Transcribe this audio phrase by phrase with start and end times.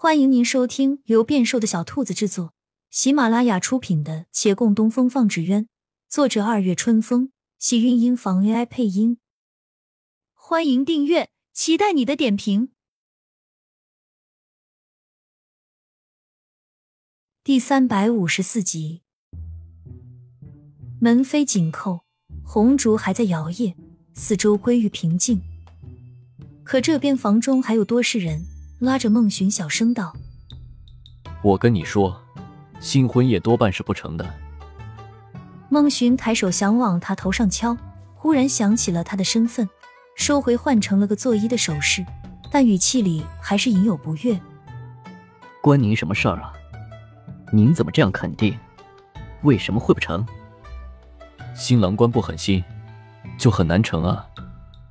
[0.00, 2.54] 欢迎您收听由变瘦的小兔子制作、
[2.88, 5.64] 喜马拉雅出品的《且共东风放纸鸢》，
[6.08, 9.18] 作者二月春风，喜韵音房 AI 配音。
[10.34, 12.70] 欢迎订阅，期待你的点评。
[17.42, 19.02] 第三百五十四集，
[21.00, 22.04] 门扉紧扣，
[22.44, 23.74] 红烛还在摇曳，
[24.14, 25.42] 四周归于平静。
[26.62, 28.46] 可这边房中还有多事人。
[28.80, 30.14] 拉着孟寻小声道
[31.42, 32.20] ：“我跟你说，
[32.78, 34.24] 新婚夜多半是不成的。”
[35.68, 37.76] 孟寻抬手想往他头上敲，
[38.14, 39.68] 忽然想起了他的身份，
[40.14, 42.06] 收回换成了个作揖的手势，
[42.52, 44.38] 但语气里还是隐有不悦。
[45.60, 46.52] “关您什么事儿啊？
[47.52, 48.56] 您怎么这样肯定？
[49.42, 50.24] 为什么会不成？”
[51.52, 52.62] 新郎官不狠心，
[53.36, 54.24] 就很难成啊！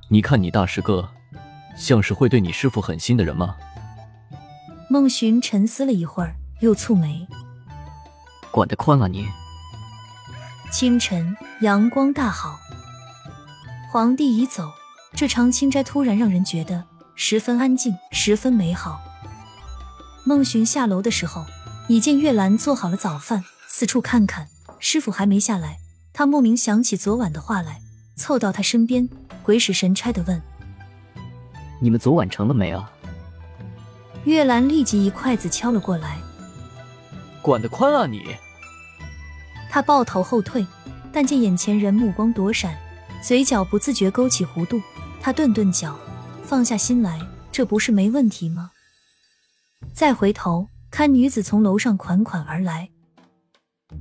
[0.08, 1.08] 你看你大师哥，
[1.74, 3.56] 像是会对你师傅狠心的人吗？
[4.90, 7.28] 孟寻沉思了一会儿，又蹙眉
[8.50, 9.28] ：“管得宽啊你！”
[10.72, 12.58] 清晨，阳光大好，
[13.92, 14.70] 皇帝已走，
[15.12, 16.82] 这长青斋突然让人觉得
[17.14, 18.98] 十分安静，十分美好。
[20.24, 21.44] 孟寻下楼的时候，
[21.88, 24.48] 已见月兰做好了早饭，四处看看，
[24.78, 25.78] 师傅还没下来，
[26.14, 27.82] 他莫名想起昨晚的话来，
[28.16, 29.06] 凑到他身边，
[29.42, 30.40] 鬼使神差的问
[31.82, 32.90] ：“你们昨晚成了没啊？”
[34.24, 36.18] 月兰立即一筷子敲了过来，
[37.40, 38.22] 管得宽啊你！
[39.70, 40.66] 他抱头后退，
[41.12, 42.76] 但见眼前人目光躲闪，
[43.22, 44.80] 嘴角不自觉勾起弧度。
[45.20, 45.98] 他顿顿脚，
[46.42, 48.70] 放下心来，这不是没问题吗？
[49.92, 52.90] 再回头看女子从楼上款款而来，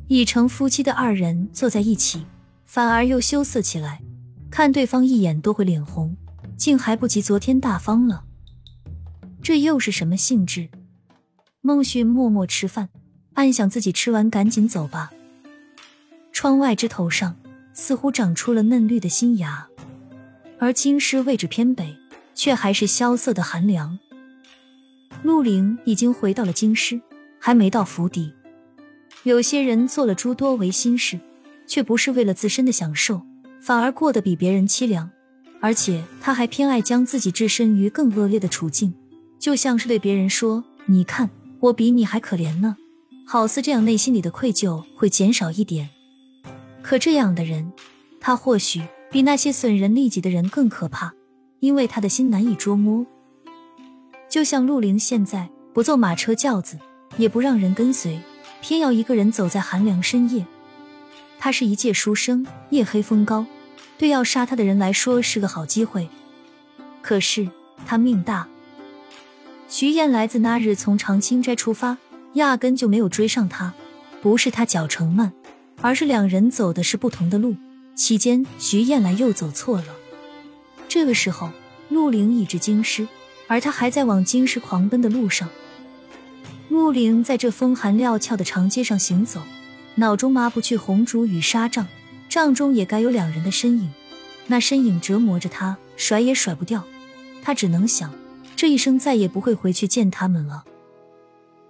[0.07, 2.25] 已成夫妻的二人坐在一起，
[2.65, 4.01] 反而又羞涩起来，
[4.51, 6.17] 看对方一眼都会脸红，
[6.57, 8.25] 竟还不及昨天大方了。
[9.47, 10.67] 这又是什么性质？
[11.61, 12.89] 孟旭默默吃饭，
[13.35, 15.09] 暗想自己吃完赶紧走吧。
[16.33, 17.33] 窗外枝头上
[17.71, 19.65] 似乎长出了嫩绿的新芽，
[20.59, 21.95] 而京师位置偏北，
[22.35, 23.97] 却还是萧瑟的寒凉。
[25.23, 26.99] 陆凌已经回到了京师，
[27.39, 28.33] 还没到府邸。
[29.23, 31.17] 有些人做了诸多违心事，
[31.65, 33.21] 却不是为了自身的享受，
[33.61, 35.09] 反而过得比别人凄凉，
[35.61, 38.93] 而且他还偏爱将自己置身于更恶劣的处境。
[39.39, 42.77] 就像是对别人说：“你看，我比你还可怜呢。”
[43.25, 45.89] 好似这样，内心里的愧疚会减少一点。
[46.81, 47.73] 可这样的人，
[48.21, 48.81] 他或许
[49.11, 51.13] 比那些损人利己的人更可怕，
[51.59, 53.05] 因为他的心难以捉摸。
[54.29, 56.79] 就像陆凌现在不坐马车轿子，
[57.17, 58.19] 也不让人跟随，
[58.61, 60.45] 偏要一个人走在寒凉深夜。
[61.37, 63.45] 他是一介书生，夜黑风高，
[63.97, 66.07] 对要杀他的人来说是个好机会。
[67.01, 67.49] 可是
[67.85, 68.47] 他命大。
[69.79, 71.99] 徐燕来自那日从长青斋出发，
[72.33, 73.75] 压根就没有追上他。
[74.23, 75.31] 不是他脚程慢，
[75.81, 77.55] 而是两人走的是不同的路。
[77.93, 79.93] 期间，徐燕来又走错了。
[80.89, 81.51] 这个时候，
[81.89, 83.07] 陆凌已至京师，
[83.45, 85.47] 而他还在往京师狂奔的路上。
[86.69, 89.43] 陆凌在这风寒料峭的长街上行走，
[89.93, 91.87] 脑中抹不去红烛与纱帐，
[92.27, 93.91] 帐中也该有两人的身影。
[94.47, 96.83] 那身影折磨着他，甩也甩不掉。
[97.43, 98.11] 他只能想。
[98.57, 100.65] 这一生再也不会回去见他们了，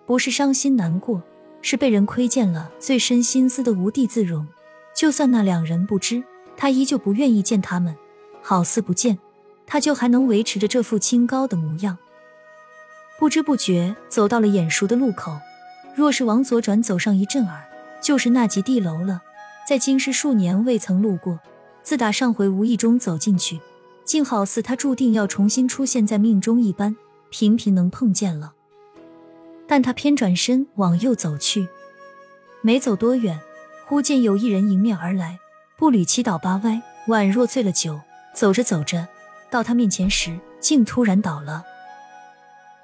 [0.06, 1.22] 不是伤心难过，
[1.62, 4.48] 是被人窥见了最深心思的无地自容。
[4.96, 6.24] 就算那两人不知，
[6.56, 7.94] 他依旧不愿意见他们，
[8.42, 9.20] 好似不见，
[9.66, 11.98] 他就还能维持着这副清高的模样。
[13.20, 15.38] 不知不觉走到了眼熟的路口，
[15.94, 17.66] 若是往左转走上一阵儿，
[18.02, 19.22] 就是那级地楼了。
[19.68, 21.38] 在京师数年未曾路过，
[21.84, 23.60] 自打上回无意中走进去。
[24.08, 26.96] 竟好似他注定要重新出现在命中一般，
[27.30, 28.54] 频频能碰见了。
[29.68, 31.68] 但他偏转身往右走去，
[32.62, 33.38] 没走多远，
[33.86, 35.38] 忽见有一人迎面而来，
[35.78, 38.00] 步履七倒八歪，宛若醉了酒。
[38.34, 39.08] 走着走着，
[39.50, 41.64] 到他面前时，竟突然倒了。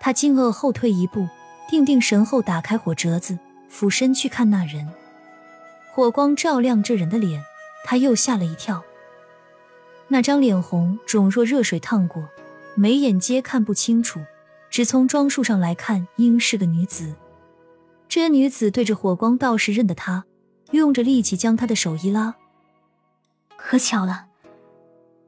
[0.01, 1.29] 他惊愕后退一步，
[1.69, 3.37] 定定神后，打开火折子，
[3.69, 4.89] 俯身去看那人。
[5.93, 7.43] 火光照亮这人的脸，
[7.85, 8.83] 他又吓了一跳。
[10.07, 12.27] 那张脸红肿若热水烫过，
[12.75, 14.19] 眉眼皆看不清楚，
[14.69, 17.15] 只从装束上来看，应是个女子。
[18.07, 20.25] 这女子对着火光倒是认得他，
[20.71, 22.35] 用着力气将他的手一拉。
[23.57, 24.27] 可巧了，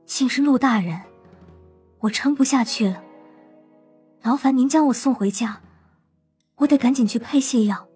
[0.06, 1.01] 竟是陆大人，
[2.00, 3.01] 我撑不下去了，
[4.22, 5.62] 劳烦您将我送回家，
[6.57, 7.88] 我得赶紧去配泻药，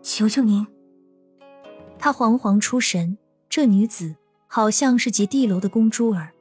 [0.00, 0.66] 求求您。
[1.98, 3.18] 他惶惶出神，
[3.50, 4.14] 这女子。
[4.50, 6.32] 好像是及地楼的公珠儿，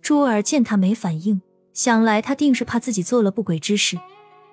[0.00, 1.42] 珠儿见他没反应，
[1.72, 3.98] 想来他定是怕自己做了不轨之事，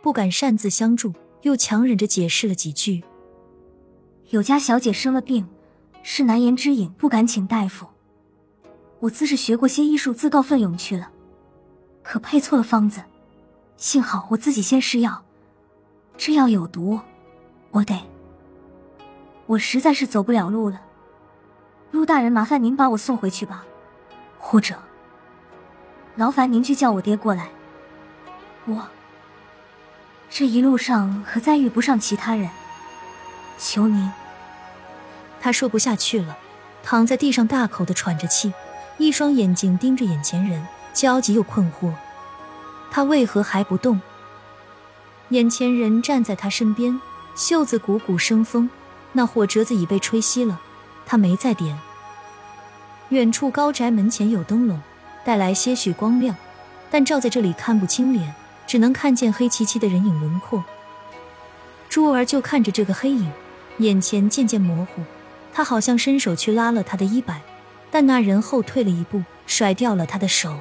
[0.01, 3.03] 不敢擅自相助，又强忍着解释了几句。
[4.29, 5.47] 有家小姐生了病，
[6.01, 7.85] 是难言之隐，不敢请大夫。
[9.01, 11.11] 我自是学过些医术，自告奋勇去了，
[12.01, 13.03] 可配错了方子。
[13.77, 15.23] 幸好我自己先试药，
[16.17, 16.99] 这药有毒，
[17.69, 17.95] 我得……
[19.45, 20.81] 我实在是走不了路了。
[21.93, 23.63] 陆大人，麻烦您把我送回去吧，
[24.39, 24.73] 或者
[26.15, 27.49] 劳烦您去叫我爹过来。
[28.65, 28.87] 我
[30.27, 32.49] 这一路上可再遇不上其他人，
[33.59, 34.11] 求您。
[35.39, 36.35] 他说不下去了，
[36.81, 38.51] 躺在地上大口的喘着气，
[38.97, 41.93] 一双眼睛盯着眼前人，焦急又困惑。
[42.89, 44.01] 他为何还不动？
[45.29, 46.99] 眼前人站在他身边，
[47.35, 48.67] 袖子鼓鼓生风，
[49.11, 50.59] 那火折子已被吹熄了，
[51.05, 51.77] 他没再点。
[53.09, 54.81] 远处高宅门前有灯笼，
[55.23, 56.35] 带来些许光亮，
[56.89, 58.33] 但照在这里看不清脸，
[58.65, 60.63] 只能看见黑漆漆的人影轮廓。
[61.89, 63.31] 珠儿就看着这个黑影，
[63.77, 65.03] 眼前渐渐模糊。
[65.53, 67.39] 他好像伸手去拉了他的衣摆，
[67.91, 70.57] 但那人后退了一步，甩掉了他的手。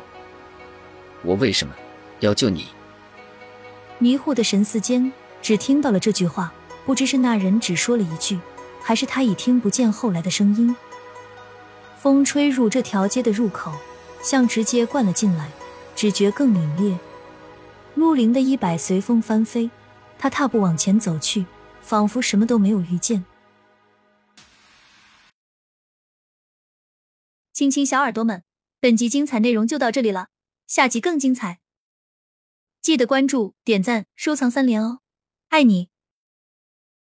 [1.22, 1.72] 我为什么
[2.20, 2.66] 要救你？
[3.98, 5.10] 迷糊的神思间，
[5.40, 6.52] 只听到了这句话，
[6.84, 8.38] 不知是那人只说了一句，
[8.82, 10.74] 还是他已听不见后来的声音。
[11.98, 13.72] 风吹入这条街的入口，
[14.22, 15.50] 像直接灌了进来，
[15.94, 16.98] 只觉更凛冽。
[17.94, 19.70] 陆凌的衣摆随风翻飞，
[20.18, 21.46] 他踏步往前走去，
[21.80, 23.24] 仿佛什么都没有遇见。
[27.52, 28.42] 亲亲小耳朵们，
[28.80, 30.28] 本集精彩内容就到这里了，
[30.66, 31.60] 下集更精彩，
[32.80, 34.98] 记得关注、点赞、收藏三连哦，
[35.50, 35.91] 爱你！